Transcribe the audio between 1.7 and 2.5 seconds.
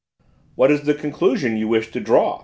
to draw?"